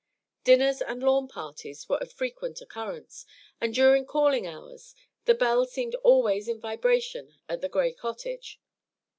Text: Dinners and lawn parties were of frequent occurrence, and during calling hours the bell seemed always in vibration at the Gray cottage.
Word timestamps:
Dinners 0.43 0.81
and 0.81 1.03
lawn 1.03 1.27
parties 1.27 1.87
were 1.87 1.99
of 1.99 2.11
frequent 2.11 2.59
occurrence, 2.59 3.23
and 3.61 3.71
during 3.71 4.07
calling 4.07 4.47
hours 4.47 4.95
the 5.25 5.35
bell 5.35 5.63
seemed 5.67 5.93
always 6.03 6.47
in 6.47 6.59
vibration 6.59 7.35
at 7.47 7.61
the 7.61 7.69
Gray 7.69 7.93
cottage. 7.93 8.59